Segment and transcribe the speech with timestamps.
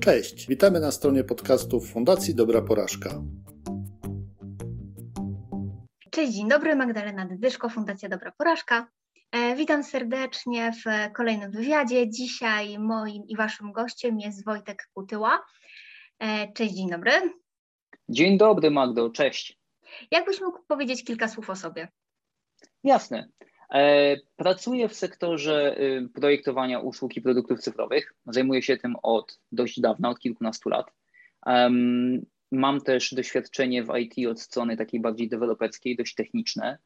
[0.00, 3.22] Cześć, witamy na stronie podcastów Fundacji Dobra Porażka.
[6.10, 8.86] Cześć, dzień dobry, Magdalena Dydyszko, Fundacja Dobra Porażka.
[9.32, 12.10] E, witam serdecznie w kolejnym wywiadzie.
[12.10, 15.44] Dzisiaj moim i waszym gościem jest Wojtek Kutyła.
[16.18, 17.12] E, cześć, dzień dobry.
[18.08, 19.58] Dzień dobry, Magdo, cześć.
[20.10, 21.88] Jakbyś mógł powiedzieć kilka słów o sobie?
[22.84, 23.28] Jasne.
[23.74, 28.14] E, pracuję w sektorze y, projektowania usług i produktów cyfrowych.
[28.26, 30.92] Zajmuję się tym od dość dawna, od kilkunastu lat.
[32.52, 36.78] Mam też doświadczenie w IT od strony takiej bardziej deweloperskiej, dość techniczne.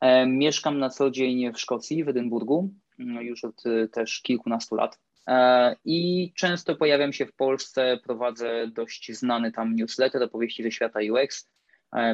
[0.00, 4.74] E, mieszkam na co dzień w Szkocji, w Edynburgu, no, już od y, też kilkunastu
[4.74, 4.98] lat.
[5.28, 11.00] E, I często pojawiam się w Polsce, prowadzę dość znany tam newsletter opowieści ze świata
[11.12, 11.50] UX,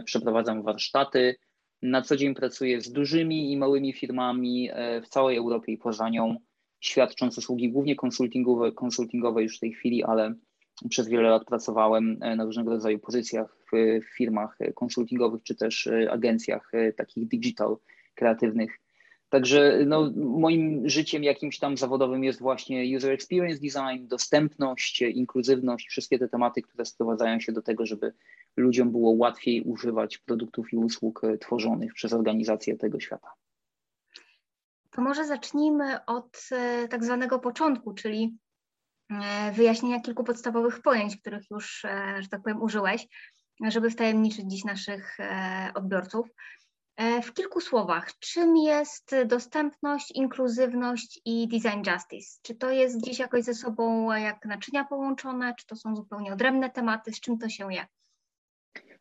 [0.05, 1.37] przeprowadzam warsztaty,
[1.83, 6.09] na co dzień pracuję z dużymi i małymi firmami e, w całej Europie i poza
[6.09, 6.37] nią,
[6.81, 10.35] świadcząc usługi głównie konsultingowe, konsultingowe już w tej chwili, ale
[10.89, 16.13] przez wiele lat pracowałem e, na różnego rodzaju pozycjach w firmach konsultingowych czy też e,
[16.13, 17.77] agencjach takich digital,
[18.15, 18.81] kreatywnych.
[19.29, 26.19] Także no, moim życiem jakimś tam zawodowym jest właśnie user experience design, dostępność, inkluzywność, wszystkie
[26.19, 28.13] te tematy, które sprowadzają się do tego, żeby
[28.57, 33.29] ludziom było łatwiej używać produktów i usług e, tworzonych przez organizacje tego świata.
[34.91, 38.37] To może zacznijmy od e, tak zwanego początku, czyli
[39.11, 41.87] e, wyjaśnienia kilku podstawowych pojęć, których już,
[42.21, 43.07] że tak powiem, użyłeś,
[43.69, 45.17] żeby wtajemniczyć dziś naszych
[45.75, 46.29] odbiorców.
[47.23, 52.39] W kilku słowach, czym jest dostępność, inkluzywność i design justice?
[52.43, 56.71] Czy to jest dziś jakoś ze sobą jak naczynia połączone, czy to są zupełnie odrębne
[56.71, 57.87] tematy, z czym to się je?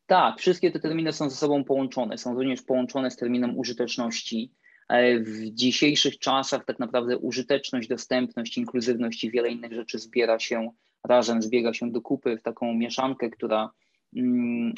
[0.06, 4.52] Tak, wszystkie te terminy są ze sobą połączone, są również połączone z terminem użyteczności.
[4.90, 10.70] E, w dzisiejszych czasach tak naprawdę użyteczność, dostępność, inkluzywność i wiele innych rzeczy zbiera się
[11.04, 13.72] razem, zbiega się do kupy w taką mieszankę, która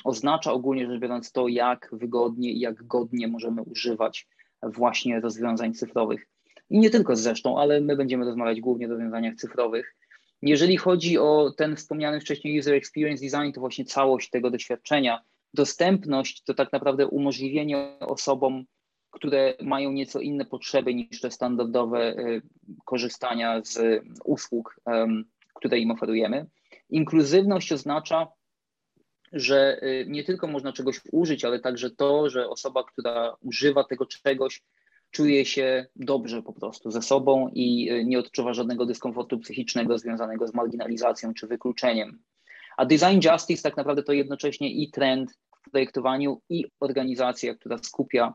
[0.03, 4.27] oznacza ogólnie rzecz biorąc to, jak wygodnie i jak godnie możemy używać
[4.63, 6.27] właśnie rozwiązań cyfrowych.
[6.69, 9.95] I nie tylko zresztą, ale my będziemy rozmawiać głównie o rozwiązaniach cyfrowych.
[10.41, 15.21] Jeżeli chodzi o ten wspomniany wcześniej user experience design, to właśnie całość tego doświadczenia.
[15.53, 18.63] Dostępność to tak naprawdę umożliwienie osobom,
[19.11, 22.41] które mają nieco inne potrzeby niż te standardowe y,
[22.85, 24.81] korzystania z usług,
[25.53, 26.45] które im oferujemy.
[26.89, 28.27] Inkluzywność oznacza,
[29.33, 34.05] że y, nie tylko można czegoś użyć, ale także to, że osoba, która używa tego
[34.05, 34.61] czegoś,
[35.11, 40.47] czuje się dobrze po prostu ze sobą i e, nie odczuwa żadnego dyskomfortu psychicznego związanego
[40.47, 42.19] z marginalizacją czy wykluczeniem.
[42.77, 48.33] A design justice tak naprawdę to jednocześnie i trend w projektowaniu, i organizacja, która skupia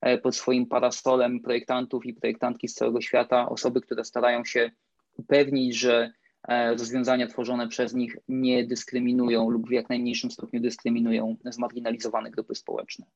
[0.00, 4.70] e, pod swoim parasolem projektantów i projektantki z całego świata, osoby, które starają się
[5.16, 6.12] upewnić, że
[6.48, 13.06] rozwiązania tworzone przez nich nie dyskryminują lub w jak najmniejszym stopniu dyskryminują zmarginalizowane grupy społeczne.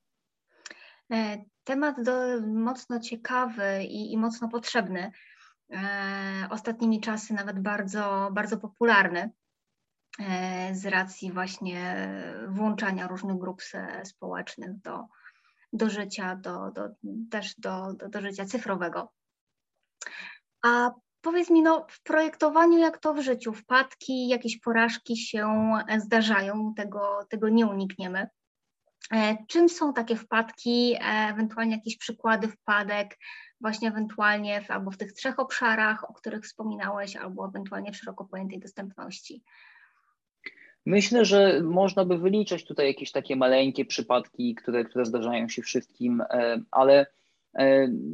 [1.11, 5.11] E, temat do, mocno ciekawy i, i mocno potrzebny.
[5.71, 9.31] E, ostatnimi czasy nawet bardzo, bardzo popularny
[10.19, 12.07] e, z racji właśnie
[12.47, 13.61] włączania różnych grup
[14.03, 15.05] społecznych do,
[15.73, 16.89] do życia, do, do,
[17.31, 19.13] też do, do, do życia cyfrowego.
[20.63, 20.91] A
[21.25, 27.25] powiedz mi, no, w projektowaniu, jak to w życiu, wpadki, jakieś porażki się zdarzają, tego,
[27.29, 28.27] tego nie unikniemy.
[29.13, 30.99] E, czym są takie wpadki, e,
[31.29, 33.17] ewentualnie jakieś przykłady wpadek,
[33.61, 38.25] właśnie ewentualnie w, albo w tych trzech obszarach, o których wspominałeś, albo ewentualnie w szeroko
[38.25, 39.43] pojętej dostępności?
[40.85, 46.21] Myślę, że można by wyliczać tutaj jakieś takie maleńkie przypadki, które, które zdarzają się wszystkim,
[46.21, 47.05] e, ale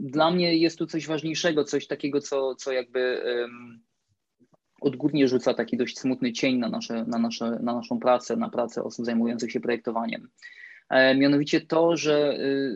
[0.01, 3.21] dla mnie jest tu coś ważniejszego, coś takiego, co, co jakby
[4.81, 8.83] odgórnie rzuca taki dość smutny cień na, nasze, na, nasze, na naszą pracę, na pracę
[8.83, 10.29] osób zajmujących się projektowaniem.
[10.89, 12.75] E, mianowicie to, że y,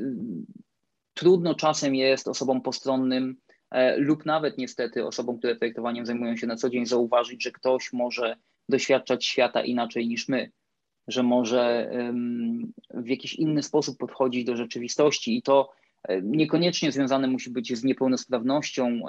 [1.14, 3.38] trudno czasem jest osobom postronnym
[3.72, 7.94] e, lub nawet niestety osobom, które projektowaniem zajmują się na co dzień, zauważyć, że ktoś
[7.94, 8.38] może
[8.70, 10.52] doświadczać świata inaczej niż my,
[11.08, 11.92] że może
[12.90, 15.85] w jakiś inny sposób podchodzić do rzeczywistości i to e,
[16.24, 19.02] niekoniecznie związane musi być z niepełnosprawnością,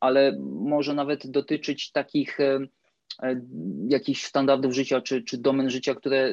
[0.00, 2.38] ale może nawet dotyczyć takich
[3.22, 3.40] E,
[3.88, 6.32] jakichś standardów życia czy, czy domen życia, które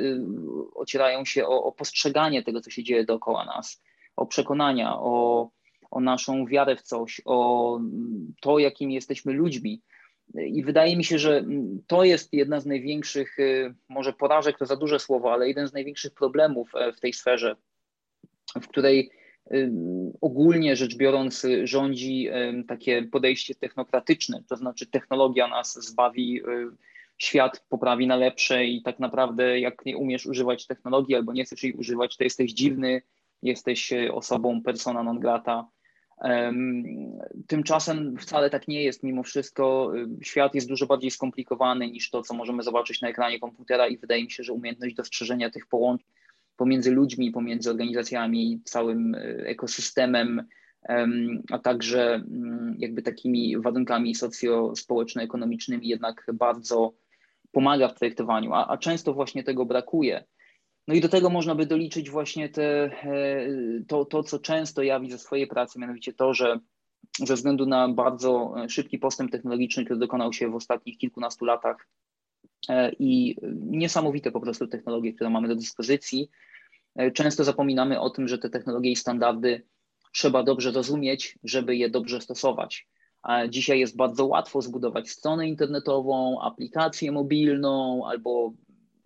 [0.76, 3.84] ocierają się o, o postrzeganie tego, co się dzieje dookoła nas,
[4.16, 5.50] o przekonania, o,
[5.92, 7.80] o naszą wiarę w coś, o
[8.42, 9.82] to, jakimi jesteśmy ludźmi.
[10.48, 11.46] I wydaje mi się, że
[11.88, 13.38] to jest jedna z największych,
[13.90, 17.56] może porażek to za duże słowo, ale jeden z największych problemów e, w tej sferze,
[18.62, 19.12] w której
[20.22, 22.30] ogólnie rzecz biorąc rządzi
[22.68, 26.42] takie podejście technokratyczne, to znaczy technologia nas zbawi
[27.18, 31.64] świat poprawi na lepsze i tak naprawdę jak nie umiesz używać technologii albo nie chcesz
[31.64, 33.02] jej używać, to jesteś dziwny,
[33.44, 35.68] jesteś osobą persona non grata.
[37.48, 39.04] Tymczasem wcale tak nie jest.
[39.04, 39.92] Mimo wszystko
[40.22, 44.24] świat jest dużo bardziej skomplikowany niż to, co możemy zobaczyć na ekranie komputera, i wydaje
[44.24, 46.08] mi się, że umiejętność dostrzeżenia tych połączeń
[46.60, 50.44] pomiędzy ludźmi, pomiędzy organizacjami, całym e, ekosystemem,
[51.52, 56.94] a także mm, jakby takimi warunkami socjo-społeczno-ekonomicznymi jednak bardzo
[57.52, 60.24] pomaga w projektowaniu, a, a często właśnie tego brakuje.
[60.88, 63.48] No i do tego można by doliczyć właśnie te, e,
[63.88, 66.60] to, to, co często ja widzę w swojej pracy, mianowicie to, że
[67.18, 71.88] ze względu na bardzo szybki postęp technologiczny, który dokonał się w ostatnich kilkunastu latach
[72.70, 76.49] e, i niesamowite po prostu technologie, które mamy do dyspozycji, e,
[77.14, 79.66] często zapominamy o tym, że te technologie i standardy
[80.14, 82.88] trzeba dobrze rozumieć, żeby je dobrze stosować.
[83.22, 88.54] A dzisiaj jest bardzo łatwo zbudować stronę internetową, aplikację mobilną albo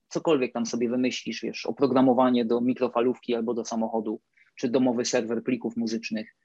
[0.10, 4.22] cokolwiek tam sobie wymyślisz, wiesz, oprogramowanie do mikrofalówki albo do samochodu,
[4.56, 6.36] czy domowy serwer plików muzycznych.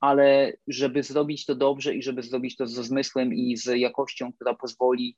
[0.00, 4.54] Ale żeby zrobić to dobrze i żeby zrobić to ze zmysłem i z jakością, która
[4.54, 5.16] pozwoli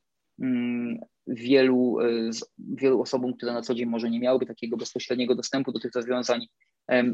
[1.26, 5.80] wielu, e, wielu osobom, które na co dzień może nie miałyby takiego bezpośredniego dostępu do
[5.80, 6.46] tych rozwiązań,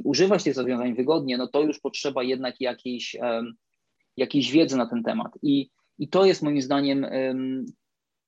[0.05, 3.17] używać tych rozwiązań wygodnie, no to już potrzeba jednak jakiejś,
[4.17, 5.33] jakiejś wiedzy na ten temat.
[5.43, 7.07] I, i to jest moim zdaniem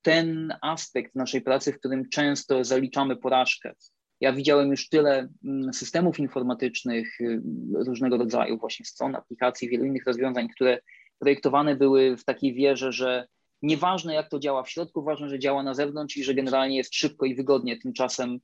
[0.02, 3.72] ten aspekt naszej pracy, w którym często zaliczamy porażkę.
[4.20, 7.40] Ja widziałem już tyle mm, systemów informatycznych y,
[7.74, 10.78] różnego rodzaju, właśnie stron, aplikacji, wielu innych rozwiązań, które
[11.18, 13.26] projektowane były w takiej wierze, że
[13.64, 16.94] nieważne jak to działa w środku, ważne, że działa na zewnątrz i że generalnie jest
[16.94, 17.78] szybko i wygodnie.
[17.78, 18.40] Tymczasem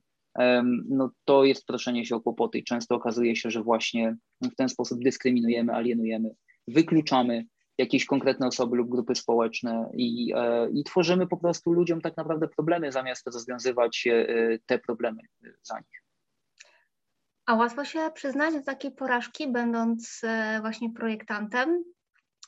[0.89, 4.69] no, to jest proszenie się o kłopoty i często okazuje się, że właśnie w ten
[4.69, 6.29] sposób dyskryminujemy, alienujemy,
[6.67, 7.45] wykluczamy
[7.77, 12.47] jakieś konkretne osoby lub grupy społeczne i, e, i tworzymy po prostu ludziom tak naprawdę
[12.47, 14.25] problemy, zamiast rozwiązywać e,
[14.65, 15.21] te problemy
[15.61, 16.03] za nich.
[17.45, 21.83] A łatwo się przyznać do takiej porażki, będąc e, właśnie projektantem?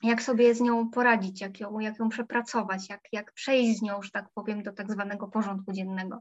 [0.04, 4.02] Jak sobie z nią poradzić, jak ją, jak ją przepracować, jak, jak przejść z nią,
[4.02, 6.20] że tak powiem, do tak zwanego porządku dziennego?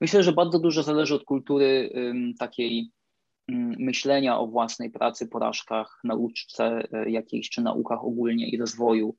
[0.00, 1.92] Myślę, że bardzo dużo zależy od kultury
[2.38, 2.92] takiej
[3.48, 9.16] Mm, myślenia o własnej pracy, porażkach, nauczce e, jakiejś, czy naukach ogólnie i rozwoju.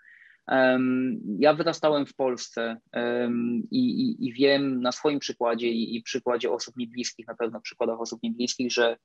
[1.40, 2.78] Ja wyrastałem w Polsce
[3.72, 8.02] i, i, i wiem na swoim przykładzie i, i, przykładzie osób niebliskich, na pewno przykładach
[8.02, 8.98] osób niebliskich, że e,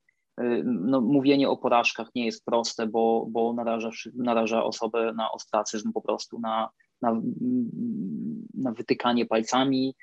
[0.65, 6.01] no, mówienie o porażkach nie jest proste, bo, bo naraża, naraża osobę na ostracyzm po
[6.01, 6.69] prostu, na,
[7.03, 7.21] na,
[8.55, 9.95] na wytykanie palcami,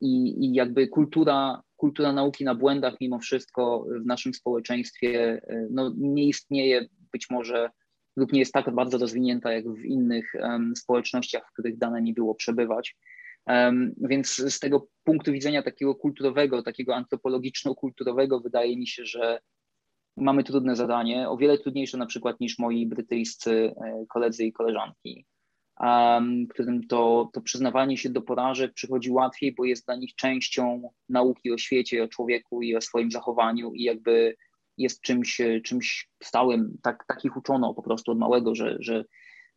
[0.00, 5.92] i, i jakby kultura, kultura nauki na błędach mimo wszystko w naszym społeczeństwie e, no,
[5.96, 7.70] nie istnieje być może
[8.16, 12.14] lub nie jest tak bardzo rozwinięta jak w innych um, społecznościach, w których dane mi
[12.14, 12.96] było przebywać.
[13.96, 19.40] Więc z tego punktu widzenia takiego kulturowego, takiego antropologiczno-kulturowego wydaje mi się, że
[20.16, 25.26] mamy trudne zadanie, o wiele trudniejsze na przykład niż moi brytyjscy e, koledzy i koleżanki
[26.50, 31.52] którym to, to przyznawanie się do porażek przychodzi łatwiej, bo jest dla nich częścią nauki
[31.52, 34.36] o świecie, o człowieku i o swoim zachowaniu i jakby
[34.78, 36.78] jest czymś, czymś stałym.
[36.82, 39.04] Tak, takich uczono po prostu od małego, że, że,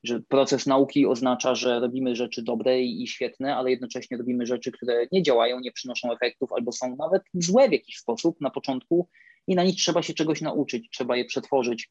[0.04, 5.08] że proces nauki oznacza, że robimy rzeczy dobre i, świetne, ale jednocześnie robimy rzeczy, które
[5.12, 9.08] nie działają, nie przynoszą efektów albo są nawet złe w jakiś sposób na początku
[9.48, 11.90] i na nich trzeba się czegoś nauczyć, trzeba je przetworzyć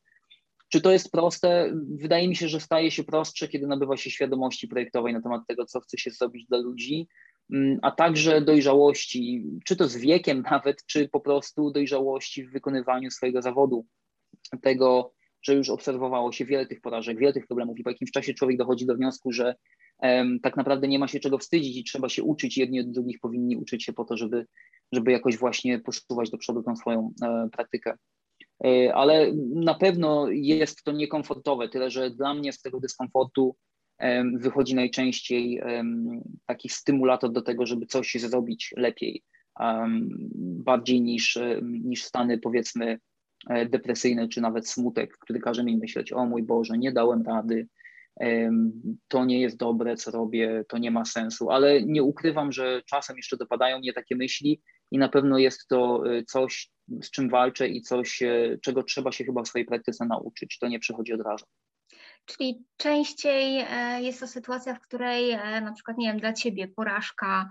[0.72, 1.72] czy to jest proste?
[1.88, 5.66] Wydaje mi się, że staje się prostsze, kiedy nabywa się świadomości projektowej na temat tego,
[5.66, 7.08] co chce się zrobić dla ludzi,
[7.52, 13.10] mm, a także dojrzałości, czy to z wiekiem nawet, czy po prostu dojrzałości w wykonywaniu
[13.10, 13.86] swojego zawodu.
[14.62, 18.34] Tego, że już obserwowało się wiele tych porażek, wiele tych problemów i po jakimś czasie
[18.34, 19.54] człowiek dochodzi do wniosku, że
[19.98, 22.58] um, tak naprawdę nie ma się czego wstydzić i trzeba się uczyć.
[22.58, 24.46] Jedni od drugich powinni uczyć się po to, żeby,
[24.92, 27.96] żeby jakoś właśnie posuwać do przodu tą swoją e, praktykę.
[28.64, 33.56] E, ale na pewno jest to niekomfortowe, tyle że dla mnie z tego dyskomfortu
[34.34, 35.62] wychodzi najczęściej
[36.46, 39.22] taki stymulator do tego, żeby coś zrobić lepiej,
[40.34, 42.98] bardziej niż, niż stany powiedzmy
[43.50, 47.68] e, depresyjne, czy nawet smutek, który każe mi myśleć, o mój Boże, nie dałem rady,
[49.08, 53.16] to nie jest dobre, co robię, to nie ma sensu, ale nie ukrywam, że czasem
[53.16, 56.70] jeszcze dopadają mnie takie myśli i na pewno jest to e, coś,
[57.02, 60.58] z czym walczę i coś, e, czego trzeba się chyba w swojej praktyce nauczyć.
[60.58, 61.44] To nie przychodzi od razu.
[62.24, 63.64] Czyli częściej
[63.98, 67.48] jest to sytuacja, w której na przykład, nie wiem, dla Ciebie porażka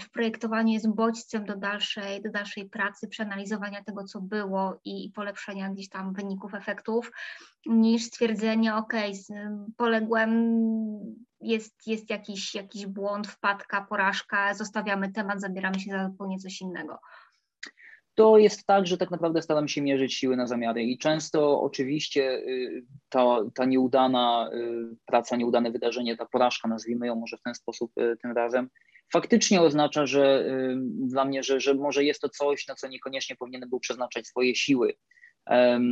[0.00, 5.70] w projektowaniu jest bodźcem do dalszej, do dalszej pracy, przeanalizowania tego, co było i polepszenia
[5.70, 7.12] gdzieś tam wyników, efektów,
[7.66, 8.92] niż stwierdzenie, ok,
[9.76, 10.30] poległem
[11.40, 16.98] jest, jest jakiś, jakiś błąd, wpadka, porażka, zostawiamy temat, zabieramy się za zupełnie coś innego?
[18.14, 22.22] To jest tak, że tak naprawdę staram się mierzyć siły na zamiary i często oczywiście
[22.22, 27.54] y, ta, ta nieudana y, praca, nieudane wydarzenie, ta porażka, nazwijmy ją może w ten
[27.54, 28.68] sposób y, tym razem,
[29.12, 30.46] faktycznie oznacza, że
[30.98, 34.54] dla mnie, że, że może jest to coś, na co niekoniecznie powinienem był przeznaczać swoje
[34.54, 34.94] siły.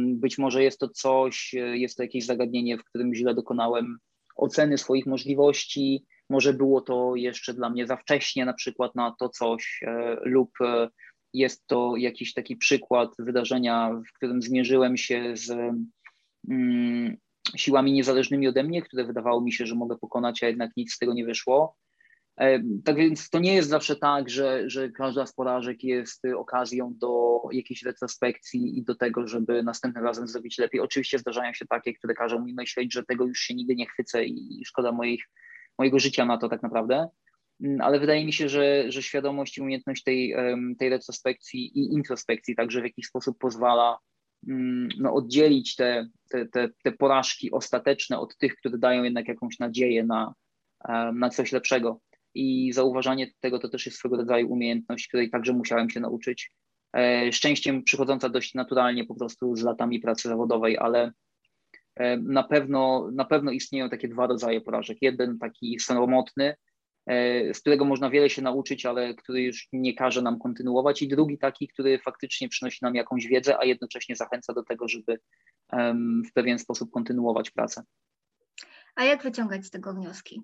[0.07, 3.99] Być może jest to coś, jest to jakieś zagadnienie, w którym źle dokonałem
[4.37, 9.29] oceny swoich możliwości, może było to jeszcze dla mnie za wcześnie na przykład na to
[9.29, 10.89] coś e, lub e,
[11.33, 15.51] jest to jakiś taki przykład wydarzenia, w którym zmierzyłem się z
[16.51, 17.17] mm,
[17.57, 20.99] siłami niezależnymi ode mnie, które wydawało mi się, że mogę pokonać, a jednak nic z
[20.99, 21.77] tego nie wyszło.
[22.37, 26.95] E, tak więc to nie jest zawsze tak, że, że każda z porażek jest okazją
[26.97, 30.81] do jakiejś retrospekcji i do tego, żeby następnym razem zrobić lepiej.
[30.81, 34.25] Oczywiście zdarzają się takie, które każą mi myśleć, że tego już się nigdy nie chwycę
[34.25, 35.25] i szkoda moich,
[35.79, 37.09] mojego życia na to tak naprawdę.
[37.61, 40.35] Mm, ale wydaje mi się, że, że świadomość i umiejętność tej,
[40.79, 43.99] tej retrospekcji i introspekcji także w jakiś sposób pozwala
[44.49, 49.59] mm, no, oddzielić te, te, te, te porażki ostateczne od tych, które dają jednak jakąś
[49.59, 50.35] nadzieję na,
[51.15, 52.01] na coś lepszego.
[52.35, 56.53] I zauważanie tego to też jest swego rodzaju umiejętność, której także musiałem się nauczyć.
[56.97, 61.13] E, szczęściem przychodząca dość naturalnie po prostu z latami pracy zawodowej, ale
[61.97, 64.99] e, na pewno, na pewno istnieją takie dwa rodzaje porażek.
[65.01, 66.55] Jeden taki samotny,
[67.07, 71.09] E, z którego można wiele się nauczyć, ale który już nie każe nam kontynuować, i
[71.09, 75.19] drugi taki, który faktycznie przynosi nam jakąś wiedzę, a jednocześnie zachęca do tego, żeby
[76.29, 77.83] w pewien sposób kontynuować pracę.
[78.95, 80.43] A jak wyciągać z tego wnioski?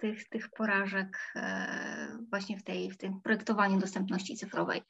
[0.00, 4.82] Tych, tych porażek e, właśnie w, tej, w tym projektowaniu dostępności cyfrowej?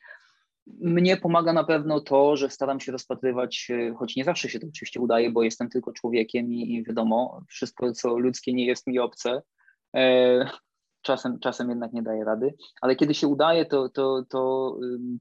[0.66, 4.66] Mnie pomaga na pewno to, że staram się rozpatrywać, e, choć nie zawsze się to
[4.66, 8.98] oczywiście udaje, bo jestem tylko człowiekiem i, i wiadomo, wszystko co ludzkie nie jest mi
[8.98, 9.42] obce,
[9.96, 10.50] E,
[11.02, 14.72] czasem, czasem jednak nie daje rady, ale kiedy się udaje, to, to, to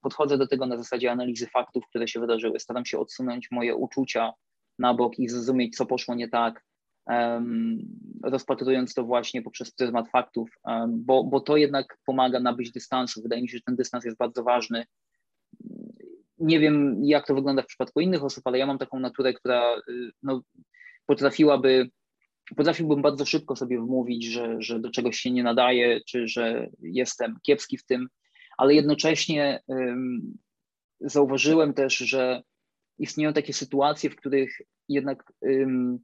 [0.01, 2.59] podchodzę do tego na zasadzie analizy faktów, które się wydarzyły.
[2.59, 4.33] Staram się odsunąć moje uczucia
[4.79, 6.63] na bok i zrozumieć, co poszło nie tak,
[8.23, 10.49] rozpatrując to właśnie poprzez pryzmat faktów,
[10.89, 13.21] bo, bo to jednak pomaga nabyć dystansu.
[13.21, 14.85] Wydaje mi się, że ten dystans jest bardzo ważny.
[16.37, 19.77] Nie wiem, jak to wygląda w przypadku innych osób, ale ja mam taką naturę, która
[19.89, 20.41] y, no,
[21.05, 21.89] potrafiłaby
[22.55, 27.37] potrafiłbym bardzo szybko sobie wmówić, że, że do czegoś się nie nadaje, czy że jestem
[27.41, 28.07] kiepski w tym,
[28.57, 30.37] ale jednocześnie um,
[30.99, 32.41] zauważyłem też, że
[32.97, 35.99] istnieją takie sytuacje, w których jednak um,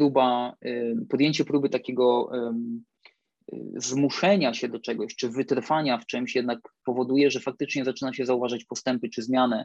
[0.00, 2.30] próba, um, podjęcie próby takiego
[3.76, 8.64] zmuszenia się do czegoś, czy wytrwania w czymś jednak powoduje, że faktycznie zaczyna się zauważać
[8.64, 9.64] postępy czy zmianę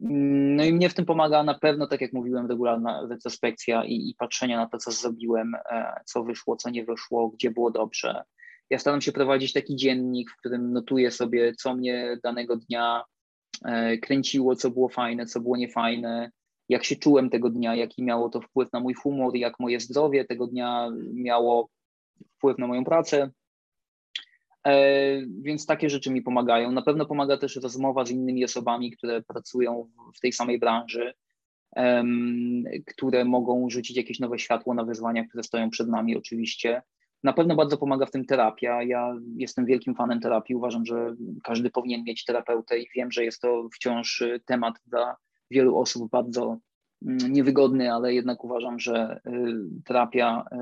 [0.00, 3.94] Mm, no i mnie w tym pomaga na pewno, tak jak mówiłem, regularna retrospekcja i,
[3.94, 8.22] i patrzenie na to, co zrobiłem, e, co wyszło, co nie wyszło, gdzie było dobrze.
[8.70, 13.04] Ja staram się prowadzić taki dziennik, w którym notuję sobie, co mnie danego dnia
[13.64, 16.30] e, kręciło, co było fajne, co było niefajne,
[16.68, 20.24] jak się czułem tego dnia, jaki miało to wpływ na mój humor, jak moje zdrowie
[20.24, 21.68] tego dnia miało
[22.36, 23.30] wpływ na moją pracę.
[24.66, 24.76] E,
[25.26, 26.72] więc takie rzeczy mi pomagają.
[26.72, 31.14] Na pewno pomaga też rozmowa z innymi osobami, które pracują w tej samej branży,
[32.86, 36.82] które mogą rzucić jakieś nowe światło na wyzwania, które stoją przed nami, oczywiście.
[37.22, 38.82] Na pewno bardzo pomaga w tym terapia.
[38.82, 40.56] Ja jestem wielkim fanem terapii.
[40.56, 41.14] Uważam, że
[41.44, 45.16] każdy powinien mieć terapeutę i wiem, że jest to wciąż temat dla
[45.52, 46.58] wielu osób bardzo
[47.06, 49.30] Mm, niewygodny, ale jednak uważam, że y,
[49.84, 50.56] terapia, y,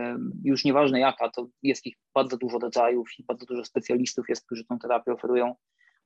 [0.45, 4.65] już nieważne jaka, to jest ich bardzo dużo rodzajów i bardzo dużo specjalistów jest, którzy
[4.65, 5.55] tą terapię oferują.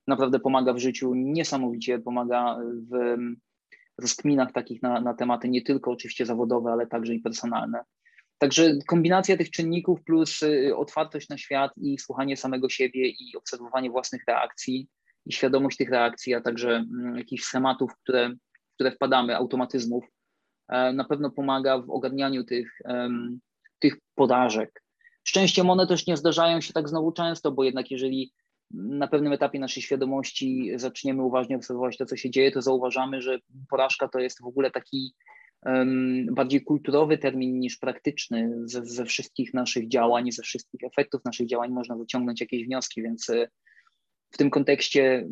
[0.07, 2.57] Naprawdę pomaga w życiu niesamowicie, pomaga
[2.91, 3.17] w
[3.97, 7.83] rozkminach takich na, na tematy nie tylko oczywiście zawodowe, ale także i personalne.
[8.37, 13.89] Także kombinacja tych czynników plus y, otwartość na świat i słuchanie samego siebie i obserwowanie
[13.89, 14.87] własnych reakcji
[15.25, 18.35] i świadomość tych reakcji, a także mm, jakichś schematów, które,
[18.75, 20.05] które wpadamy, automatyzmów,
[20.67, 22.81] E, na pewno pomaga w ogarnianiu tych,
[23.79, 24.83] tych podażek.
[25.23, 28.33] Szczęściem one też nie zdarzają się tak znowu często, bo jednak jeżeli
[28.71, 33.39] na pewnym etapie naszej świadomości zaczniemy uważnie obserwować to, co się dzieje, to zauważamy, że
[33.69, 35.13] porażka to jest w ogóle taki
[35.65, 38.51] um, bardziej kulturowy termin niż praktyczny.
[38.65, 43.29] Ze, ze, wszystkich naszych działań, ze wszystkich efektów naszych działań można wyciągnąć jakieś wnioski, więc
[43.29, 43.47] e,
[44.31, 45.27] w tym kontekście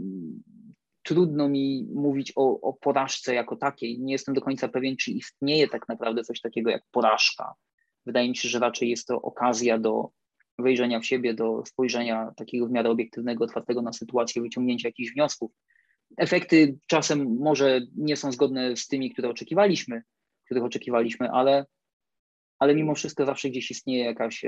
[1.03, 3.99] trudno mi mówić o, o porażce jako takiej.
[3.99, 7.53] Nie jestem do końca pewien, czy istnieje tak naprawdę coś takiego jak porażka.
[8.05, 10.09] Wydaje mi się, że raczej jest to okazja do
[10.59, 15.51] wejrzenia w siebie, do spojrzenia takiego w miarę obiektywnego, otwartego na sytuację, wyciągnięcia jakichś wniosków.
[16.17, 20.03] Efekty czasem może nie są zgodne z tymi, które oczekiwaliśmy,
[20.45, 21.65] których oczekiwaliśmy, ale,
[22.59, 24.45] ale mimo wszystko zawsze gdzieś istnieje jakaś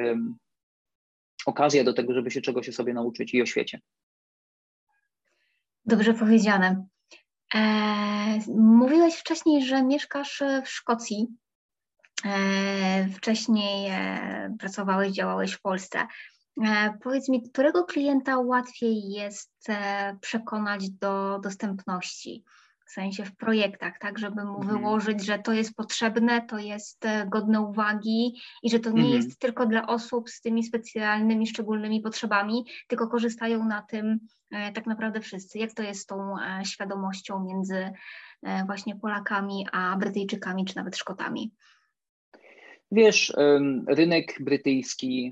[1.45, 3.79] okazja do tego, żeby się czegoś o sobie nauczyć i o świecie.
[5.85, 6.85] Dobrze powiedziane.
[7.55, 7.59] E,
[8.57, 11.27] mówiłeś wcześniej, że mieszkasz w Szkocji.
[12.25, 16.07] E, wcześniej e, pracowałeś, działałeś w Polsce.
[16.65, 22.43] E, powiedz mi, którego klienta łatwiej jest e, przekonać do dostępności?
[22.95, 24.77] W sensie w projektach, tak, żeby mu mhm.
[24.77, 29.15] wyłożyć, że to jest potrzebne, to jest e, godne uwagi i że to nie mhm.
[29.15, 34.19] jest tylko dla osób z tymi specjalnymi, szczególnymi potrzebami, tylko korzystają na tym
[34.73, 35.59] tak naprawdę wszyscy.
[35.59, 37.91] Jak to jest z tą świadomością między
[38.65, 41.51] właśnie Polakami a Brytyjczykami, czy nawet Szkotami?
[42.91, 43.33] Wiesz,
[43.87, 45.31] rynek brytyjski,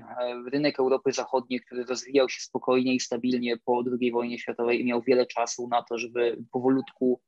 [0.52, 5.02] rynek Europy Zachodniej, który rozwijał się spokojnie i stabilnie po II wojnie światowej i miał
[5.02, 7.20] wiele czasu na to, żeby powolutku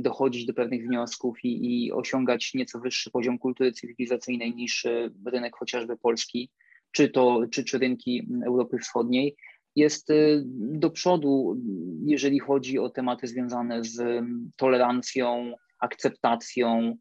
[0.00, 5.56] dochodzić do pewnych wniosków i, i osiągać nieco wyższy poziom kultury cywilizacyjnej niż e, rynek
[5.56, 6.50] chociażby polski,
[6.92, 9.36] czy to czy, czy rynki Europy Wschodniej,
[9.76, 10.14] jest e,
[10.56, 11.56] do przodu,
[12.04, 14.24] jeżeli chodzi o tematy związane z
[14.56, 16.96] tolerancją, akceptacją,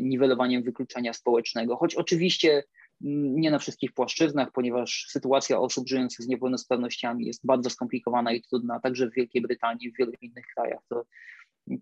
[0.00, 2.64] niwelowaniem wykluczenia społecznego, choć oczywiście
[3.00, 8.80] nie na wszystkich płaszczyznach, ponieważ sytuacja osób żyjących z niepełnosprawnościami jest bardzo skomplikowana i trudna,
[8.80, 10.80] także w Wielkiej Brytanii, w wielu innych krajach.
[10.88, 11.04] To,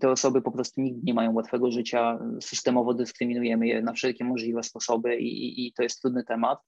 [0.00, 4.62] te osoby po prostu nigdy nie mają łatwego życia, systemowo dyskryminujemy je na wszelkie możliwe
[4.62, 6.58] sposoby i, i to jest trudny temat.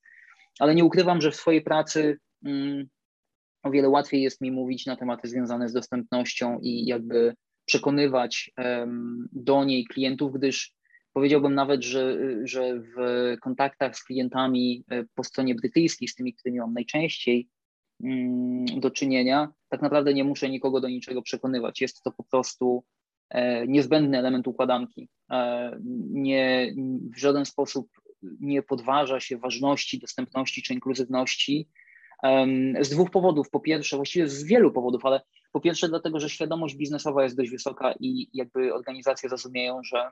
[0.59, 2.89] Ale nie ukrywam, że w swojej pracy mm,
[3.63, 7.35] o wiele łatwiej jest mi mówić na tematy związane z dostępnością i jakby
[7.67, 8.51] przekonywać
[9.33, 10.75] do niej klientów, gdyż
[11.15, 12.97] powiedziałbym nawet, że, że w
[13.41, 17.49] kontaktach z klientami e, po stronie brytyjskiej, z tymi, którymi mam najczęściej
[18.05, 21.81] mm, do czynienia, tak naprawdę nie muszę nikogo do niczego przekonywać.
[21.81, 22.85] Jest to po prostu
[23.31, 25.09] e, niezbędny element układanki.
[25.31, 25.71] E,
[26.11, 26.75] nie,
[27.15, 27.89] w żaden sposób
[28.41, 31.69] nie podważa się ważności, dostępności czy inkluzywności
[32.81, 33.51] z dwóch powodów.
[33.51, 35.21] Po pierwsze, właściwie z wielu powodów, ale
[35.53, 40.11] po pierwsze dlatego, że świadomość biznesowa jest dość wysoka i jakby organizacje rozumieją, że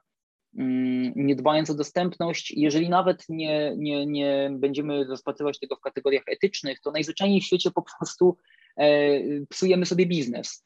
[1.17, 6.81] nie dbając o dostępność, jeżeli nawet nie, nie, nie będziemy rozpatrywać tego w kategoriach etycznych,
[6.81, 8.37] to najzwyczajniej w świecie po prostu
[8.77, 9.11] e,
[9.47, 10.65] psujemy sobie biznes.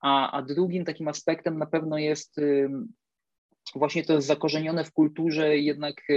[0.00, 2.36] A, a drugim takim aspektem na pewno jest
[3.74, 6.14] właśnie to zakorzenione w kulturze jednak e,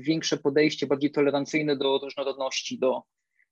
[0.00, 3.02] większe podejście, bardziej tolerancyjne do różnorodności, do,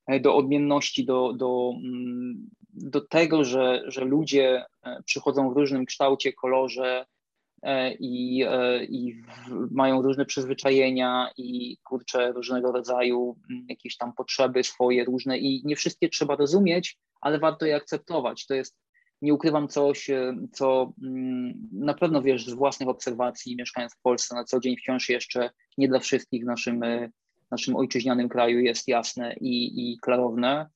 [0.08, 5.86] E, do odmienności, do, do, mm, do tego, że, że ludzie e, przychodzą w różnym
[5.86, 7.06] kształcie, kolorze
[8.00, 8.44] i,
[8.88, 9.22] i
[9.70, 15.76] mają różne przyzwyczajenia i kurczę różnego rodzaju mm, jakieś tam potrzeby swoje różne i nie
[15.76, 18.46] wszystkie trzeba rozumieć, ale warto je akceptować.
[18.46, 18.76] To jest,
[19.22, 20.10] nie ukrywam coś,
[20.52, 25.08] co mm, na pewno wiesz z własnych obserwacji, mieszkając w Polsce na co dzień wciąż
[25.08, 26.80] jeszcze nie dla wszystkich w naszym
[27.50, 30.68] naszym ojczyźnianym kraju jest jasne i, i klarowne.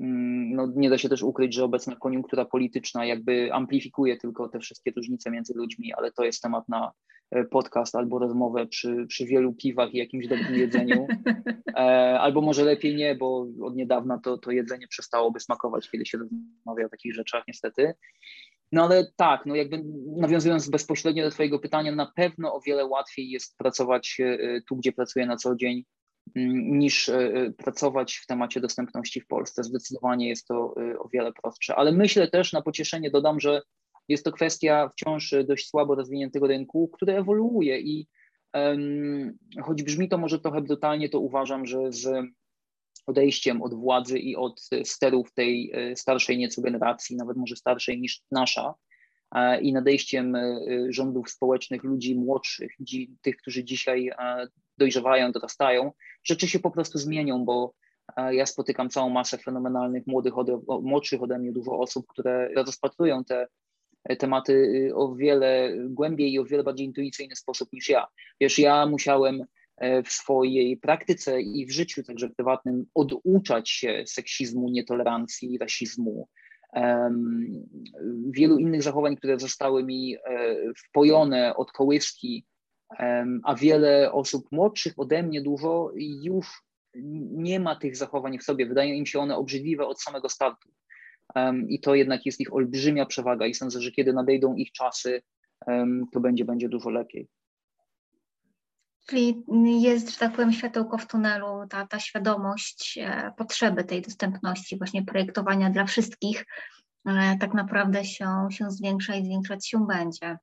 [0.00, 4.60] Mm, no, nie da się też ukryć, że obecna koniunktura polityczna jakby amplifikuje tylko te
[4.60, 6.92] wszystkie różnice między ludźmi, ale to jest temat na
[7.30, 11.06] e, podcast albo rozmowę przy, przy wielu piwach i jakimś dobrym jedzeniu.
[11.78, 16.18] E, albo może lepiej nie, bo od niedawna to, to jedzenie przestałoby smakować, kiedy się
[16.18, 17.94] rozmawia o takich rzeczach, niestety.
[18.72, 19.84] No ale tak, no jakby
[20.16, 24.92] nawiązując bezpośrednio do Twojego pytania, na pewno o wiele łatwiej jest pracować e, tu, gdzie
[24.92, 25.84] pracuję na co dzień,
[26.34, 29.64] niż e, e, pracować w temacie dostępności w Polsce.
[29.64, 31.76] Zdecydowanie jest to e, o wiele prostsze.
[31.76, 33.62] Ale myślę też na pocieszenie dodam, że
[34.08, 38.06] jest to kwestia wciąż dość słabo rozwiniętego rynku, który ewoluuje i
[38.54, 42.08] um, choć brzmi to może trochę brutalnie, to uważam, że z
[43.06, 48.74] odejściem od władzy i od sterów tej starszej nieco generacji, nawet może starszej niż nasza,
[49.60, 50.36] i nadejściem
[50.88, 52.72] rządów społecznych ludzi młodszych,
[53.22, 54.10] tych, którzy dzisiaj
[54.78, 55.92] dojrzewają, dorastają,
[56.24, 57.74] rzeczy się po prostu zmienią, bo
[58.16, 63.24] e, ja spotykam całą masę fenomenalnych, młodych, ode, młodszych ode mnie dużo osób, które rozpatrują
[63.24, 63.46] te
[64.04, 68.06] e, tematy o wiele głębiej i o wiele bardziej intuicyjny sposób niż ja.
[68.40, 69.44] Wiesz, ja musiałem
[69.76, 76.28] e, w swojej praktyce i w życiu także prywatnym oduczać się seksizmu, nietolerancji, rasizmu,
[78.30, 80.16] wielu innych zachowań, które zostały mi
[80.76, 82.46] wpojone od kołyski
[83.44, 86.62] a wiele osób młodszych ode mnie dużo już
[87.32, 88.66] nie ma tych zachowań w sobie.
[88.66, 90.70] Wydają im się one obrzydliwe od samego startu.
[91.68, 95.22] I to jednak jest ich olbrzymia przewaga i sądzę, że kiedy nadejdą ich czasy,
[96.12, 97.28] to będzie, będzie dużo lepiej.
[99.08, 99.44] Czyli
[99.82, 105.04] jest, że tak powiem, światełko w tunelu, ta, ta świadomość e, potrzeby tej dostępności, właśnie
[105.04, 106.46] projektowania dla wszystkich,
[107.06, 110.38] e, tak naprawdę się, się zwiększa i zwiększać się będzie.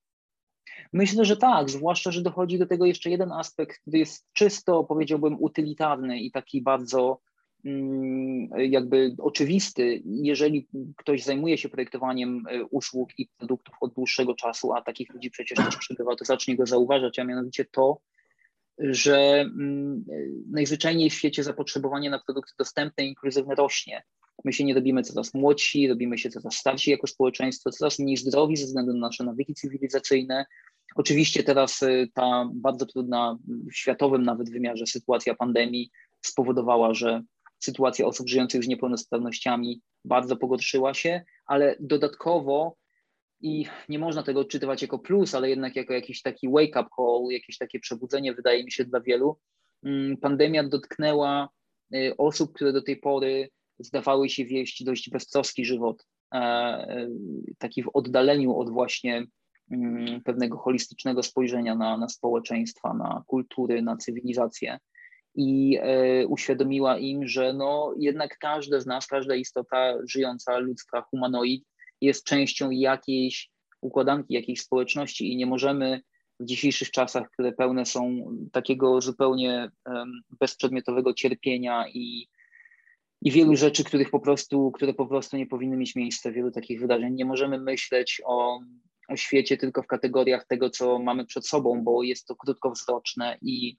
[0.94, 5.38] Myślę, że tak, zwłaszcza, że dochodzi do tego jeszcze jeden aspekt, który jest czysto, powiedziałbym,
[5.40, 7.20] utylitarny i taki bardzo
[7.66, 10.02] mm, jakby oczywisty.
[10.06, 15.32] Jeżeli ktoś zajmuje się projektowaniem e, usług i produktów od dłuższego czasu, a takich ludzi
[15.32, 17.98] przecież też przybywa, to zacznie go zauważać, a mianowicie to,
[18.78, 20.06] że mm,
[20.52, 24.04] najzwyczajniej w świecie zapotrzebowanie na produkty dostępne i inkluzywne rośnie.
[24.44, 28.58] My się nie robimy coraz młodsi, robimy się coraz starsi jako społeczeństwo, coraz mniej zdrowi
[28.58, 30.46] ze względu na nasze nawyki cywilizacyjne.
[30.96, 37.22] Oczywiście teraz y, ta bardzo trudna w światowym nawet wymiarze sytuacja pandemii spowodowała, że
[37.60, 42.76] sytuacja osób żyjących z niepełnosprawnościami bardzo pogorszyła się, ale dodatkowo
[43.42, 47.58] i nie można tego odczytywać jako plus, ale jednak jako jakiś taki wake-up call, jakieś
[47.58, 49.38] takie przebudzenie, wydaje mi się, dla wielu.
[49.84, 51.50] Mm, pandemia dotknęła
[51.96, 57.10] y, osób, które do tej pory zdawały się wieść dość beztroski żywot, e, e,
[57.58, 59.26] taki w oddaleniu od właśnie
[59.72, 64.78] mm, pewnego holistycznego spojrzenia na, na społeczeństwa, na kultury, na cywilizację
[65.36, 71.64] i e, uświadomiła im, że no, jednak każda z nas, każda istota żyjąca, ludzka, humanoid
[72.06, 73.50] jest częścią jakiejś
[73.82, 76.02] układanki, jakiejś społeczności i nie możemy
[76.40, 79.72] w dzisiejszych czasach, które pełne są takiego zupełnie
[80.40, 82.28] bezprzedmiotowego cierpienia i,
[83.22, 86.80] i wielu rzeczy, których po prostu, które po prostu nie powinny mieć miejsca, wielu takich
[86.80, 87.14] wydarzeń.
[87.14, 88.60] Nie możemy myśleć o,
[89.10, 93.78] o świecie tylko w kategoriach tego, co mamy przed sobą, bo jest to krótkowzroczne i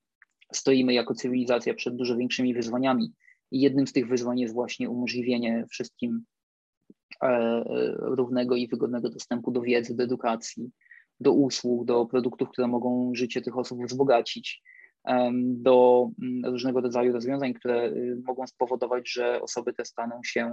[0.53, 3.13] stoimy jako cywilizacja przed dużo większymi wyzwaniami.
[3.51, 6.25] I jednym z tych wyzwań jest właśnie umożliwienie wszystkim
[7.99, 10.71] równego i wygodnego dostępu do wiedzy, do edukacji,
[11.21, 14.63] do usług, do produktów, które mogą życie tych osób wzbogacić,
[15.41, 20.53] do mm, różnego rodzaju rozwiązań, które y, mogą spowodować, że osoby te staną się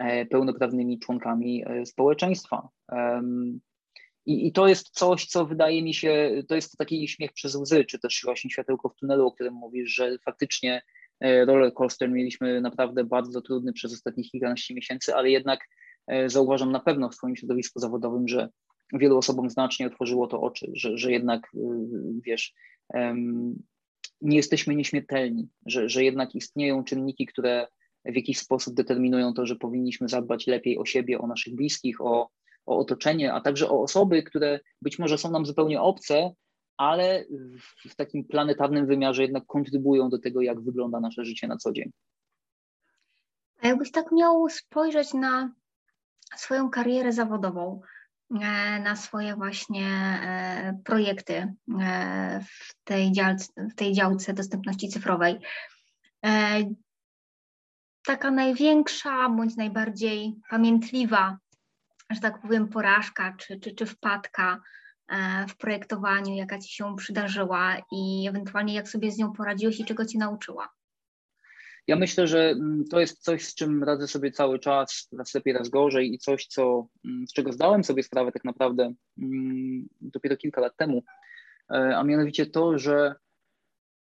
[0.00, 2.68] e, pełnoprawnymi członkami społeczeństwa.
[4.26, 7.84] I, I, to jest coś, co wydaje mi się, to jest taki śmiech przez łzy,
[7.84, 10.82] czy też właśnie światełko w tunelu, o którym mówisz, że faktycznie
[11.20, 15.81] roller coaster mieliśmy naprawdę bardzo trudny przez ostatnich kilkanaście miesięcy, ale jednak E,
[16.26, 18.48] zauważam na pewno w swoim środowisku zawodowym, że
[18.92, 21.58] wielu osobom znacznie otworzyło to oczy, że, że jednak, y,
[22.24, 22.54] wiesz,
[24.20, 27.66] nie jesteśmy nieśmiertelni, że, że jednak istnieją czynniki, które
[28.04, 32.30] w jakiś sposób determinują to, że powinniśmy zadbać lepiej o siebie, o naszych bliskich, o,
[32.66, 36.32] o otoczenie, a także o osoby, które być może są nam zupełnie obce,
[36.76, 37.24] ale
[37.84, 41.72] w, w takim planetarnym wymiarze jednak kontrybują do tego, jak wygląda nasze życie na co
[41.72, 41.90] dzień.
[43.60, 45.54] A jakbyś tak miał spojrzeć na
[46.36, 47.80] swoją karierę zawodową,
[48.30, 55.38] e, na swoje właśnie e, projekty e, w tej, działce, w tej działce dostępności cyfrowej.
[58.06, 61.38] Taka największa bądź najbardziej pamiętliwa,
[62.10, 64.60] że tak powiem, porażka czy, czy, czy wpadka
[65.48, 70.06] w projektowaniu, jaka Ci się przydarzyła i ewentualnie jak sobie z nią poradziłeś i czego
[70.06, 70.68] Ci nauczyła?
[71.86, 75.54] Ja myślę, że mm, to jest coś, z czym radzę sobie cały czas, raz lepiej,
[75.54, 80.36] raz gorzej i coś, co, mm, z czego zdałem sobie sprawę tak naprawdę mm, dopiero
[80.36, 81.02] kilka lat temu,
[81.70, 83.14] e, a mianowicie to, że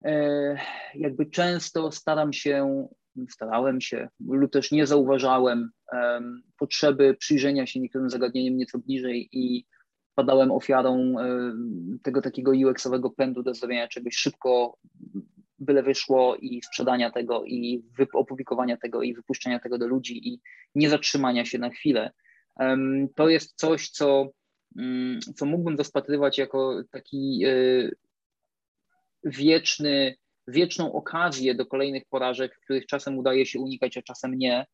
[0.05, 0.57] e,
[0.95, 2.89] jakby często staram się,
[3.31, 5.71] starałem się lub też nie zauważałem
[6.59, 9.67] potrzeby przyjrzenia się niektórym zagadnieniom nieco bliżej i
[10.15, 11.15] padałem ofiarą
[12.03, 14.79] tego takiego UX-owego pędu do zrobienia czegoś szybko,
[15.59, 20.41] byle wyszło i sprzedania tego i opublikowania tego i wypuszczenia tego do ludzi i
[20.75, 22.11] nie zatrzymania się na chwilę.
[23.15, 24.29] To jest coś, co,
[24.79, 27.91] mm, co mógłbym rozpatrywać jako taki e,
[29.25, 30.17] wieczny,
[30.49, 34.67] wieczną okazję do kolejnych porażek, których czasem udaje się unikać, a czasem nie.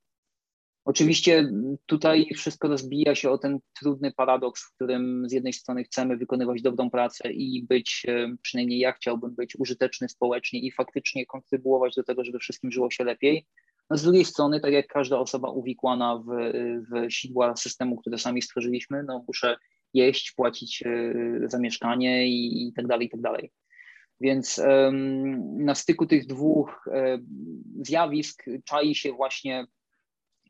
[0.85, 1.51] Oczywiście
[1.87, 6.63] tutaj wszystko rozbija się o ten trudny paradoks, w którym z jednej strony chcemy wykonywać
[6.63, 12.05] dobrą pracę i być, e, przynajmniej ja chciałbym być użyteczny społecznie i faktycznie kontrybuować do
[12.05, 13.47] tego, żeby wszystkim żyło się lepiej.
[13.91, 16.53] No z drugiej strony, tak jak każda osoba uwikłana w,
[16.91, 19.57] w sidła systemu, które sami stworzyliśmy, no muszę
[19.95, 21.15] jeść, płacić e,
[21.49, 23.53] za mieszkanie i, i tak dalej, i tak dalej.
[24.21, 24.61] Więc
[25.59, 26.85] na styku tych dwóch
[27.83, 29.67] zjawisk czai się właśnie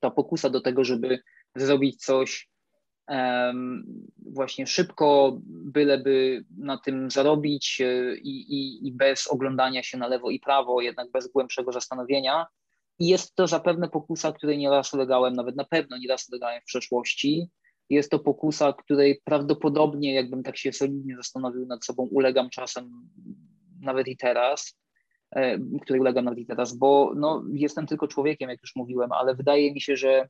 [0.03, 1.19] ta pokusa do tego, żeby
[1.57, 2.49] zrobić coś
[3.09, 3.85] um,
[4.33, 10.31] właśnie szybko, byleby na tym zarobić e, i, i, i bez oglądania się na lewo
[10.31, 12.47] i prawo, jednak bez głębszego zastanowienia.
[12.99, 17.51] I jest to zapewne pokusa, której nieraz ulegałem, nawet na pewno nieraz ulegałem w przeszłości.
[17.91, 23.11] Jest to pokusa, której prawdopodobnie, jakbym tak się solidnie zastanowił nad sobą, ulegam czasem
[23.81, 24.82] nawet i teraz.
[25.33, 29.73] E, której ulegam nawet teraz, bo no, jestem tylko człowiekiem, jak już mówiłem, ale wydaje
[29.73, 30.29] mi się, że,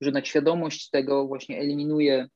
[0.00, 2.28] że świadomość tego właśnie eliminuje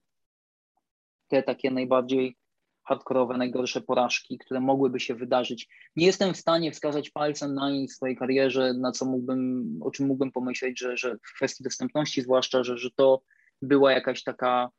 [1.28, 2.36] te takie najbardziej
[2.84, 5.68] hardkorowe, najgorsze porażki, które mogłyby się wydarzyć.
[5.96, 9.90] Nie jestem w stanie wskazać palcem na nic w swojej karierze, na co mógłbym, o
[9.90, 13.20] czym mógłbym pomyśleć, że, że w kwestii dostępności zwłaszcza, że, że to
[13.62, 14.70] była jakaś taka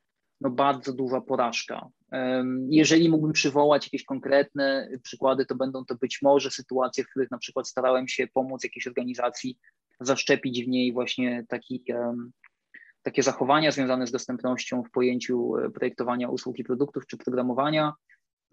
[0.41, 1.89] no, bardzo duża porażka.
[2.69, 7.37] Jeżeli mógłbym przywołać jakieś konkretne przykłady, to będą to być może sytuacje, w których na
[7.37, 9.57] przykład starałem się pomóc jakiejś organizacji
[9.99, 11.83] zaszczepić w niej właśnie taki,
[13.07, 17.93] takie zachowania związane z dostępnością w pojęciu e, projektowania usług i produktów czy programowania,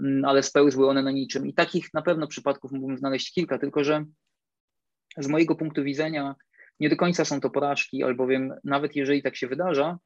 [0.00, 1.46] mm, ale spełzły one na niczym.
[1.46, 4.04] I takich na pewno przypadków mógłbym znaleźć kilka, tylko że
[5.18, 6.34] z mojego punktu widzenia
[6.80, 9.98] nie do końca są to porażki, albowiem nawet jeżeli tak się wydarza,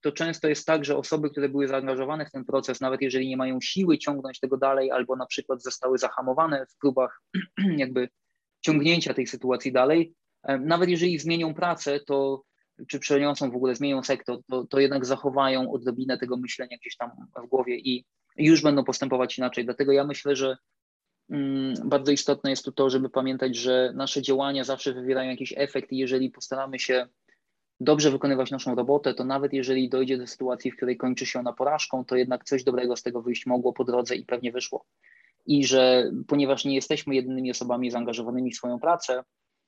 [0.00, 3.36] to często jest tak, że osoby, które były zaangażowane w ten proces, nawet jeżeli nie
[3.36, 7.22] mają siły ciągnąć tego dalej, albo na przykład zostały zahamowane w próbach
[7.76, 8.08] jakby
[8.60, 10.14] ciągnięcia tej sytuacji dalej,
[10.60, 12.42] nawet jeżeli zmienią pracę, to
[12.88, 17.10] czy przeniosą w ogóle, zmienią sektor, to, to jednak zachowają odrobinę tego myślenia gdzieś tam
[17.44, 18.04] w głowie i
[18.36, 19.64] już będą postępować inaczej.
[19.64, 20.56] Dlatego ja myślę, że
[21.30, 25.92] mm, bardzo istotne jest tu to, żeby pamiętać, że nasze działania zawsze wywierają jakiś efekt
[25.92, 27.06] i jeżeli postaramy się
[27.80, 31.52] dobrze wykonywać naszą robotę, to nawet jeżeli dojdzie do sytuacji, w której kończy się ona
[31.52, 34.84] porażką, to jednak coś dobrego z tego wyjść mogło po drodze i pewnie wyszło.
[35.46, 39.24] I że ponieważ nie jesteśmy jedynymi osobami zaangażowanymi w swoją pracę,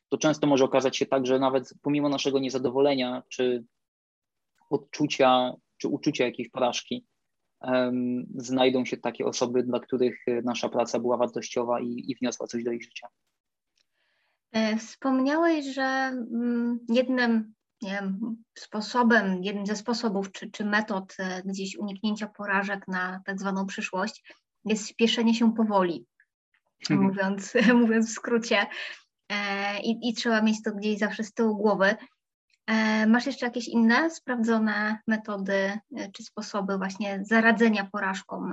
[0.09, 3.65] to często może okazać się tak, że nawet pomimo naszego niezadowolenia czy
[4.71, 7.07] odczucia, czy uczucia jakiejś porażki,
[7.61, 12.65] um, znajdą się takie osoby, dla których nasza praca była wartościowa i, i wniosła coś
[12.65, 13.09] do ich życia.
[14.53, 17.55] E, wspomniałeś, że mm, jednym
[18.59, 24.35] sposobem, jednym ze sposobów czy, czy metod e, gdzieś uniknięcia porażek na tak zwaną przyszłość
[24.65, 26.07] jest spieszenie się powoli,
[26.91, 27.09] mhm.
[27.09, 28.67] mówiąc, mówiąc w skrócie.
[29.29, 31.97] E, I, I trzeba mieć to gdzieś zawsze z tyłu głowy.
[32.69, 38.51] E, masz jeszcze jakieś inne sprawdzone metody e, czy sposoby właśnie zaradzenia porażkom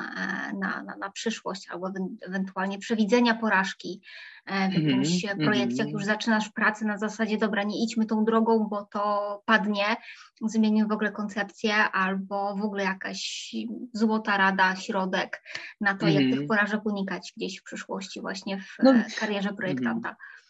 [0.60, 4.02] na, na, na przyszłość albo ewentualnie przewidzenia porażki
[4.48, 5.46] w jakimś mm -hmm.
[5.46, 9.86] projekcie, jak już zaczynasz pracę na zasadzie, dobra, nie idźmy tą drogą, bo to padnie,
[10.42, 13.52] zmienimy w ogóle koncepcję albo w ogóle jakaś
[13.94, 15.44] złota rada, środek
[15.82, 16.22] na to, mm -hmm.
[16.22, 16.48] jak tych mhm.
[16.48, 20.10] porażek unikać gdzieś w przyszłości właśnie w no, karierze projektanta.
[20.10, 20.45] Mm -hmm.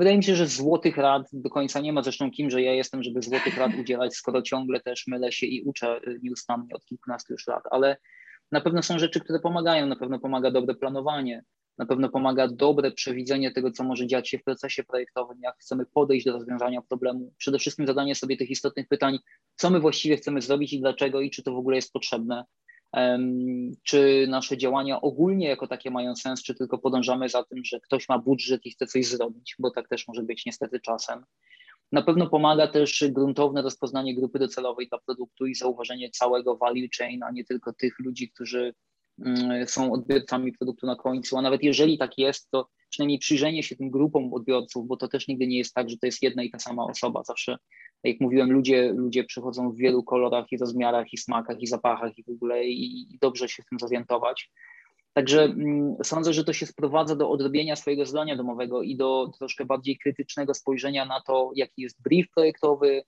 [0.00, 2.02] Wydaje mi się, że złotych rad do końca nie ma.
[2.02, 6.00] Zresztą kimże ja jestem, żeby złotych rad udzielać, skoro ciągle też mylę się i uczę
[6.08, 7.62] y, nieustannie od kilkunastu już lat.
[7.70, 7.96] Ale
[8.52, 9.86] na pewno są rzeczy, które pomagają.
[9.86, 11.44] Na pewno pomaga dobre planowanie,
[11.78, 15.86] na pewno pomaga dobre przewidzenie tego, co może dziać się w procesie projektowym, jak chcemy
[15.86, 17.32] podejść do rozwiązania problemu.
[17.38, 19.18] Przede wszystkim zadanie sobie tych istotnych pytań,
[19.56, 22.44] co my właściwie chcemy zrobić i dlaczego i czy to w ogóle jest potrzebne
[23.82, 28.08] czy nasze działania ogólnie jako takie mają sens, czy tylko podążamy za tym, że ktoś
[28.08, 31.24] ma budżet i chce coś zrobić, bo tak też może być niestety czasem.
[31.92, 37.22] Na pewno pomaga też gruntowne rozpoznanie grupy docelowej dla produktu i zauważenie całego value chain,
[37.22, 38.74] a nie tylko tych ludzi, którzy
[39.66, 43.90] są odbiorcami produktu na końcu, a nawet jeżeli tak jest, to przynajmniej przyjrzenie się tym
[43.90, 46.58] grupom odbiorców, bo to też nigdy nie jest tak, że to jest jedna i ta
[46.58, 47.22] sama osoba.
[47.24, 47.56] Zawsze,
[48.04, 52.24] jak mówiłem, ludzie, ludzie przychodzą w wielu kolorach i rozmiarach, i smakach, i zapachach, i
[52.24, 54.50] w ogóle, i, i dobrze się w tym zorientować.
[55.12, 59.64] Także mm, sądzę, że to się sprowadza do odrobienia swojego zadania domowego i do troszkę
[59.64, 63.02] bardziej krytycznego spojrzenia na to, jaki jest brief projektowy,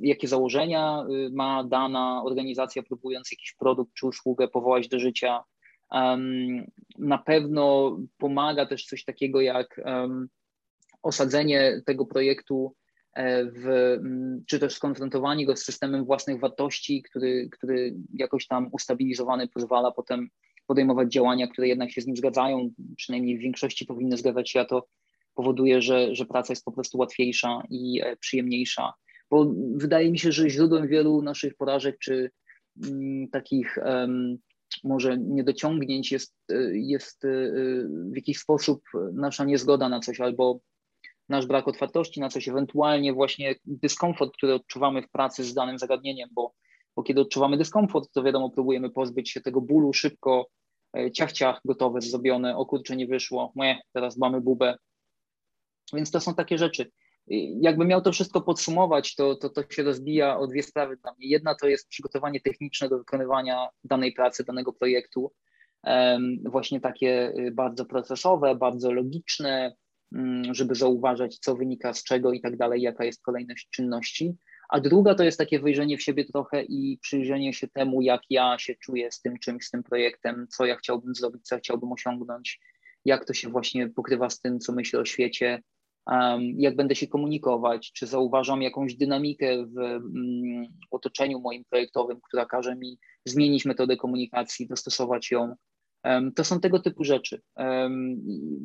[0.00, 5.44] jakie założenia y, ma dana organizacja, próbując jakiś produkt czy usługę powołać do życia,
[6.98, 9.80] na pewno pomaga też coś takiego jak
[11.02, 12.74] osadzenie tego projektu
[13.14, 13.96] e, w,
[14.46, 20.28] czy też skonfrontowanie go z systemem własnych wartości, który, który jakoś tam ustabilizowany pozwala potem
[20.66, 24.64] podejmować działania, które jednak się z nim zgadzają, przynajmniej w większości powinny zgadzać się, a
[24.64, 24.86] to
[25.34, 28.92] powoduje, że, że praca jest po prostu łatwiejsza i e, przyjemniejsza.
[29.30, 32.30] Bo wydaje mi się, że źródłem wielu naszych porażek czy
[32.84, 33.78] m, takich
[34.84, 37.28] może niedociągnięć jest, e, jest e,
[37.88, 40.60] w jakiś sposób nasza niezgoda na coś albo
[41.28, 46.28] nasz brak otwartości na coś, ewentualnie właśnie dyskomfort, który odczuwamy w pracy z danym zagadnieniem,
[46.32, 46.52] bo,
[46.96, 50.48] bo kiedy odczuwamy dyskomfort, to wiadomo, próbujemy pozbyć się tego bólu szybko,
[50.96, 54.76] e, ciach, ciach, gotowe, zrobione, o kurczę, nie wyszło, nie, teraz mamy bubę.
[55.92, 56.90] Więc to są takie rzeczy
[57.60, 61.28] jakby miał to wszystko podsumować, to, to, to się rozbija o dwie sprawy dla mnie.
[61.28, 65.32] Jedna to jest przygotowanie techniczne do wykonywania danej pracy, danego projektu,
[66.44, 69.76] właśnie takie y, bardzo procesowe, bardzo logiczne,
[70.12, 74.36] mm, żeby zauważać, co wynika z czego i tak dalej, jaka jest kolejność czynności.
[74.68, 78.58] A druga to jest takie wyjrzenie w siebie trochę i przyjrzenie się temu, jak ja
[78.58, 82.60] się czuję z tym czymś, z tym projektem, co ja chciałbym zrobić, co chciałbym osiągnąć,
[83.04, 85.62] jak to się właśnie pokrywa z tym, co myślę o świecie,
[86.56, 92.76] jak będę się komunikować, czy zauważam jakąś dynamikę w mm, otoczeniu moim projektowym, która każe
[92.76, 95.54] mi zmienić metodę komunikacji, dostosować ją.
[96.36, 97.42] To są tego typu rzeczy.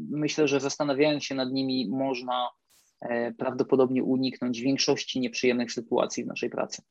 [0.09, 2.49] Myślę, że zastanawiając się nad nimi, można
[3.01, 6.81] e, prawdopodobnie uniknąć większości nieprzyjemnych sytuacji w naszej pracy.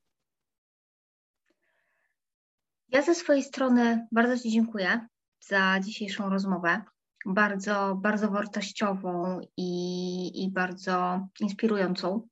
[2.89, 5.09] Ja ze swojej strony bardzo Ci dziękuję
[5.41, 6.83] za dzisiejszą rozmowę.
[7.27, 12.29] Bardzo, bardzo wartościową i, i bardzo inspirującą.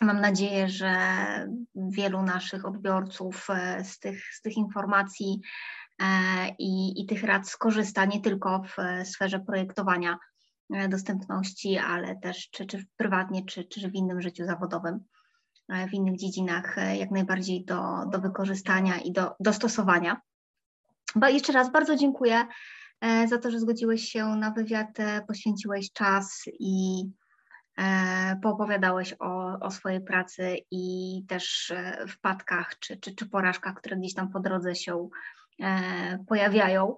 [0.00, 0.96] Mam nadzieję, że
[1.74, 5.40] wielu naszych odbiorców e, z tych, z tych informacji
[6.02, 6.06] e,
[6.58, 10.18] i, i tych rad skorzysta nie tylko w sferze projektowania
[10.74, 15.00] e, dostępności, ale też czy, czy prywatnie, czy, czy w innym życiu zawodowym.
[15.68, 20.20] E, w innych dziedzinach e, jak najbardziej do, do wykorzystania i do dostosowania.
[21.16, 22.46] Bo jeszcze raz bardzo dziękuję e,
[23.28, 24.88] za to, że zgodziłeś się na wywiad,
[25.28, 27.04] poświęciłeś czas i
[28.42, 31.72] poopowiadałeś o, o swojej pracy i też
[32.08, 35.08] wpadkach czy, czy, czy porażkach, które gdzieś tam po drodze się
[36.28, 36.96] pojawiają.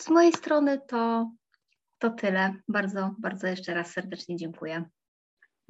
[0.00, 1.30] Z mojej strony to,
[1.98, 2.54] to tyle.
[2.68, 4.84] Bardzo, bardzo jeszcze raz serdecznie dziękuję.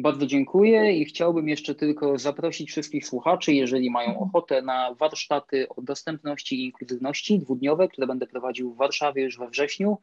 [0.02, 5.82] Bardzo dziękuję i chciałbym jeszcze tylko zaprosić wszystkich słuchaczy, jeżeli mają ochotę, na warsztaty o
[5.82, 9.98] dostępności i inkluzywności dwudniowe, które będę prowadził w Warszawie już we wrześniu.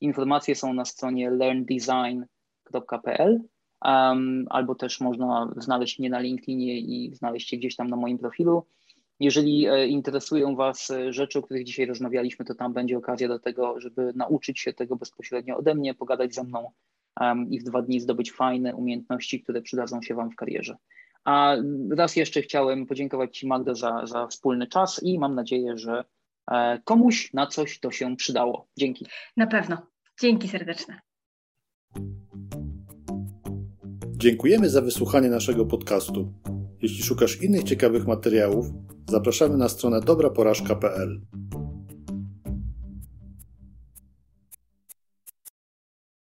[0.00, 3.40] Informacje są na stronie learndesign.pl
[3.84, 8.18] um, albo też można znaleźć mnie na LinkedInie i znaleźć się gdzieś tam na moim
[8.18, 8.66] profilu.
[9.20, 13.38] Jeżeli e, interesują Was e, rzeczy, o których dzisiaj rozmawialiśmy, to tam będzie okazja do
[13.38, 16.70] tego, żeby nauczyć się tego bezpośrednio ode mnie, pogadać ze mną
[17.50, 20.76] i w dwa dni zdobyć fajne umiejętności, które przydadzą się Wam w karierze.
[21.24, 21.56] A
[21.96, 26.04] raz jeszcze chciałem podziękować Ci, Magda, za, za wspólny czas i mam nadzieję, że
[26.50, 28.68] e, komuś na coś to się przydało.
[28.78, 29.06] Dzięki.
[29.36, 29.86] Na pewno.
[30.20, 31.00] Dzięki serdeczne.
[34.16, 36.32] Dziękujemy za wysłuchanie naszego podcastu.
[36.82, 38.66] Jeśli szukasz innych ciekawych materiałów,
[39.10, 41.20] zapraszamy na stronę dobraporażka.pl.